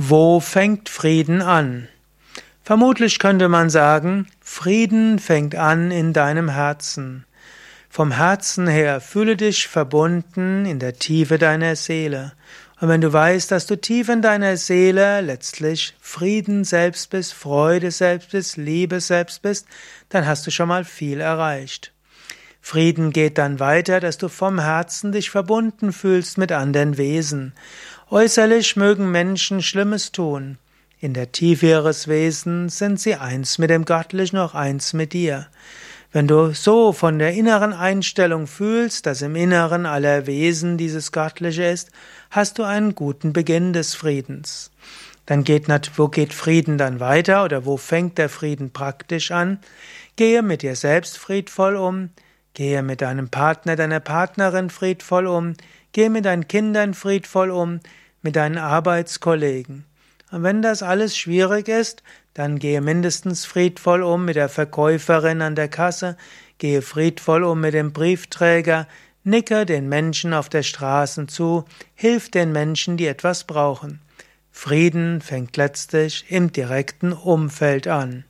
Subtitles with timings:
[0.00, 1.88] Wo fängt Frieden an?
[2.62, 7.26] Vermutlich könnte man sagen, Frieden fängt an in deinem Herzen.
[7.90, 12.30] Vom Herzen her fühle dich verbunden in der Tiefe deiner Seele.
[12.80, 17.90] Und wenn du weißt, dass du tief in deiner Seele letztlich Frieden selbst bist, Freude
[17.90, 19.66] selbst bist, Liebe selbst bist,
[20.10, 21.92] dann hast du schon mal viel erreicht.
[22.60, 27.54] Frieden geht dann weiter, dass du vom Herzen dich verbunden fühlst mit anderen Wesen.
[28.10, 30.56] Äußerlich mögen Menschen Schlimmes tun.
[30.98, 35.48] In der Tiefe ihres Wesens sind sie eins mit dem Göttlichen, auch eins mit dir.
[36.10, 41.64] Wenn du so von der inneren Einstellung fühlst, dass im Inneren aller Wesen dieses Göttliche
[41.64, 41.90] ist,
[42.30, 44.70] hast du einen guten Beginn des Friedens.
[45.26, 49.58] Dann geht, wo geht Frieden dann weiter oder wo fängt der Frieden praktisch an?
[50.16, 52.08] Gehe mit dir selbst friedvoll um,
[52.58, 55.54] gehe mit deinem Partner, deiner Partnerin friedvoll um,
[55.92, 57.78] Geh mit deinen Kindern friedvoll um,
[58.20, 59.84] mit deinen Arbeitskollegen.
[60.32, 62.02] Und wenn das alles schwierig ist,
[62.34, 66.16] dann gehe mindestens friedvoll um mit der Verkäuferin an der Kasse,
[66.58, 68.88] gehe friedvoll um mit dem Briefträger,
[69.22, 74.00] nicke den Menschen auf der Straße zu, hilf den Menschen, die etwas brauchen.
[74.50, 78.24] Frieden fängt letztlich im direkten Umfeld an.